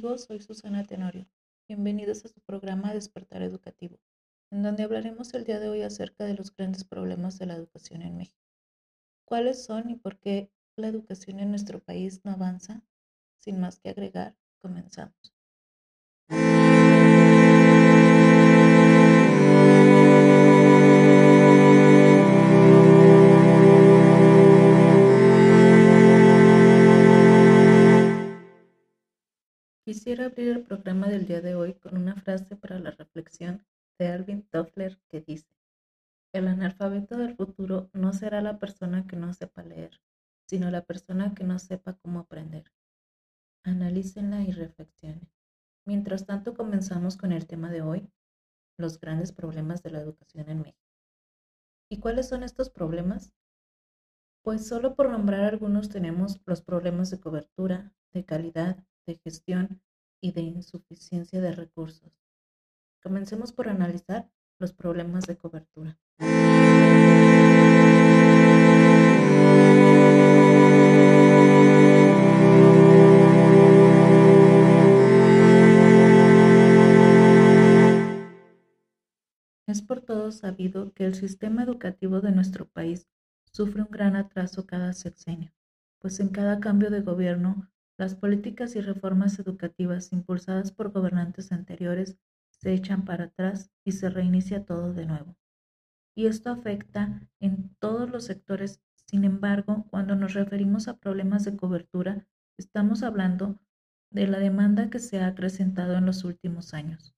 [0.00, 1.26] todos, soy Susana Tenorio.
[1.68, 3.98] Bienvenidos a su programa Despertar Educativo,
[4.52, 8.02] en donde hablaremos el día de hoy acerca de los grandes problemas de la educación
[8.02, 8.46] en México.
[9.24, 12.84] ¿Cuáles son y por qué la educación en nuestro país no avanza?
[13.36, 15.34] Sin más que agregar, comenzamos.
[30.52, 33.64] El programa del día de hoy con una frase para la reflexión
[33.98, 35.56] de Alvin Toffler que dice,
[36.32, 40.00] el analfabeto del futuro no será la persona que no sepa leer,
[40.48, 42.72] sino la persona que no sepa cómo aprender.
[43.64, 45.28] Analícenla y reflexionen.
[45.86, 48.10] Mientras tanto, comenzamos con el tema de hoy,
[48.78, 50.92] los grandes problemas de la educación en México.
[51.90, 53.32] ¿Y cuáles son estos problemas?
[54.42, 59.80] Pues solo por nombrar algunos tenemos los problemas de cobertura, de calidad, de gestión
[60.20, 62.12] y de insuficiencia de recursos.
[63.02, 65.98] Comencemos por analizar los problemas de cobertura.
[79.66, 83.06] Es por todos sabido que el sistema educativo de nuestro país
[83.52, 85.52] sufre un gran atraso cada sexenio,
[85.98, 92.18] pues en cada cambio de gobierno las políticas y reformas educativas impulsadas por gobernantes anteriores
[92.50, 95.36] se echan para atrás y se reinicia todo de nuevo.
[96.14, 98.82] Y esto afecta en todos los sectores.
[99.06, 102.26] Sin embargo, cuando nos referimos a problemas de cobertura,
[102.58, 103.58] estamos hablando
[104.10, 107.14] de la demanda que se ha acrecentado en los últimos años,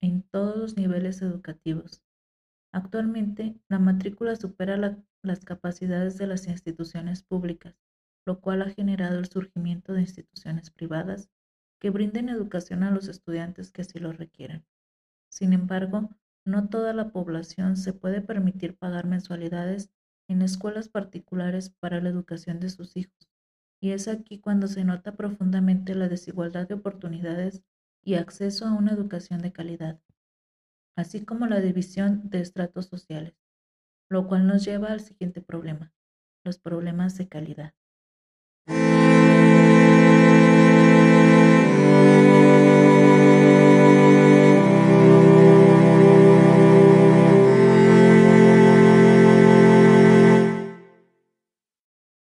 [0.00, 2.02] en todos los niveles educativos.
[2.72, 7.74] Actualmente, la matrícula supera las capacidades de las instituciones públicas
[8.28, 11.30] lo cual ha generado el surgimiento de instituciones privadas
[11.80, 14.66] que brinden educación a los estudiantes que así lo requieren.
[15.30, 16.10] Sin embargo,
[16.44, 19.90] no toda la población se puede permitir pagar mensualidades
[20.28, 23.30] en escuelas particulares para la educación de sus hijos,
[23.80, 27.62] y es aquí cuando se nota profundamente la desigualdad de oportunidades
[28.04, 30.02] y acceso a una educación de calidad,
[30.98, 33.32] así como la división de estratos sociales,
[34.10, 35.94] lo cual nos lleva al siguiente problema,
[36.44, 37.77] los problemas de calidad.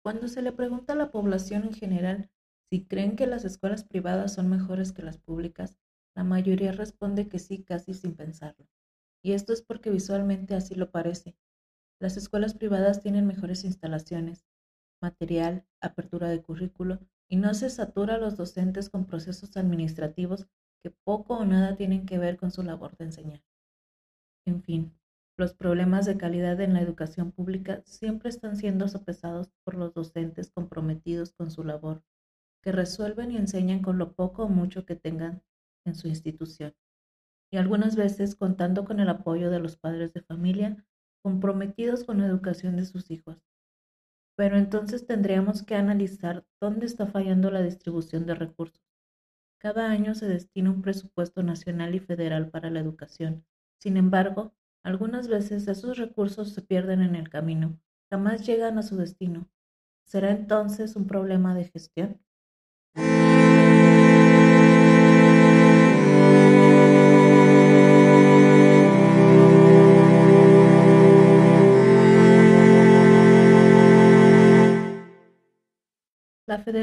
[0.02, 2.30] Cuando se le pregunta a la población en general
[2.70, 5.78] si creen que las escuelas privadas son mejores que las públicas,
[6.14, 8.66] la mayoría responde que sí casi sin pensarlo.
[9.22, 11.34] Y esto es porque visualmente así lo parece.
[11.98, 14.44] Las escuelas privadas tienen mejores instalaciones,
[15.00, 16.98] material, apertura de currículo
[17.28, 20.46] y no se satura a los docentes con procesos administrativos
[20.82, 23.42] que poco o nada tienen que ver con su labor de enseñar.
[24.46, 24.92] En fin,
[25.36, 30.50] los problemas de calidad en la educación pública siempre están siendo sopesados por los docentes
[30.50, 32.02] comprometidos con su labor,
[32.62, 35.42] que resuelven y enseñan con lo poco o mucho que tengan
[35.84, 36.74] en su institución,
[37.50, 40.84] y algunas veces contando con el apoyo de los padres de familia
[41.22, 43.44] comprometidos con la educación de sus hijos,
[44.36, 48.82] pero entonces tendríamos que analizar dónde está fallando la distribución de recursos.
[49.58, 53.44] Cada año se destina un presupuesto nacional y federal para la educación.
[53.80, 54.54] Sin embargo,
[54.84, 57.80] algunas veces esos recursos se pierden en el camino,
[58.10, 59.48] jamás llegan a su destino.
[60.04, 62.20] ¿Será entonces un problema de gestión?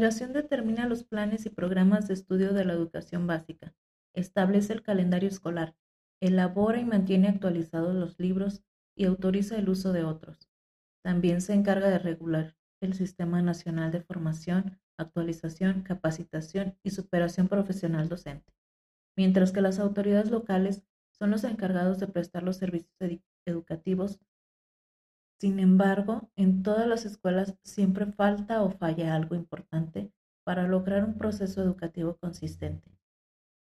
[0.03, 3.73] Federación determina los planes y programas de estudio de la educación básica,
[4.13, 5.77] establece el calendario escolar,
[6.21, 8.65] elabora y mantiene actualizados los libros
[8.97, 10.49] y autoriza el uso de otros.
[11.05, 18.09] También se encarga de regular el Sistema Nacional de Formación, Actualización, Capacitación y Superación Profesional
[18.09, 18.51] Docente,
[19.15, 20.83] mientras que las autoridades locales
[21.17, 24.19] son los encargados de prestar los servicios educativos
[25.39, 30.11] sin embargo, en todas las escuelas siempre falta o falla algo importante
[30.45, 32.91] para lograr un proceso educativo consistente.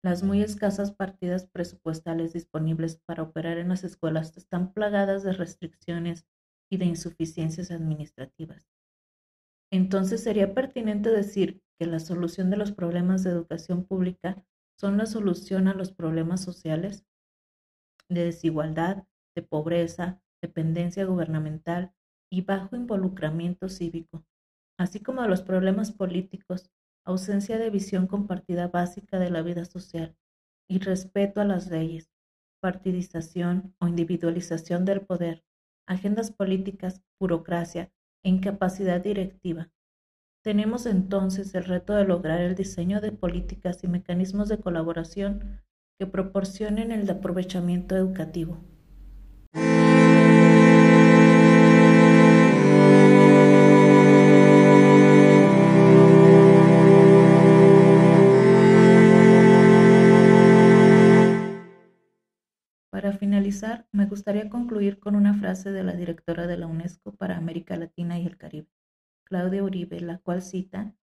[0.03, 6.27] Las muy escasas partidas presupuestales disponibles para operar en las escuelas están plagadas de restricciones
[6.71, 8.69] y de insuficiencias administrativas.
[9.73, 14.45] Entonces sería pertinente decir que la solución de los problemas de educación pública
[14.79, 17.05] son la solución a los problemas sociales
[18.09, 19.05] de desigualdad,
[19.35, 21.93] de pobreza, dependencia gubernamental
[22.31, 24.25] y bajo involucramiento cívico,
[24.79, 26.71] así como los problemas políticos,
[27.05, 30.17] ausencia de visión compartida básica de la vida social
[30.69, 32.11] y respeto a las leyes,
[32.61, 35.45] partidización o individualización del poder,
[35.87, 37.93] agendas políticas, burocracia
[38.25, 39.71] e incapacidad directiva.
[40.43, 45.61] Tenemos entonces el reto de lograr el diseño de políticas y mecanismos de colaboración
[45.99, 48.65] que proporcionen el aprovechamiento educativo.
[63.93, 68.19] Me gustaría concluir con una frase de la directora de la UNESCO para América Latina
[68.19, 68.69] y el Caribe,
[69.25, 70.95] Claudia Uribe, la cual cita,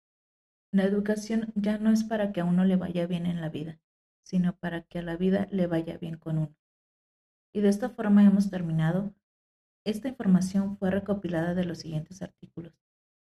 [0.71, 3.79] La educación ya no es para que a uno le vaya bien en la vida,
[4.23, 6.57] sino para que a la vida le vaya bien con uno.
[7.53, 9.15] Y de esta forma hemos terminado.
[9.85, 12.73] Esta información fue recopilada de los siguientes artículos.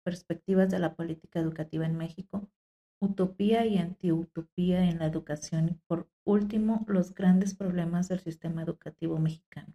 [0.03, 2.49] Perspectivas de la política educativa en México,
[3.01, 9.17] utopía y antiutopía en la educación y por último los grandes problemas del sistema educativo
[9.17, 9.73] mexicano.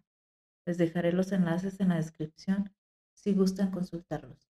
[0.65, 2.71] Les dejaré los enlaces en la descripción
[3.13, 4.49] si gustan consultarlos.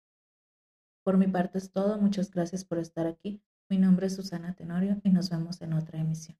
[1.03, 3.43] Por mi parte es todo, muchas gracias por estar aquí.
[3.69, 6.39] Mi nombre es Susana Tenorio y nos vemos en otra emisión.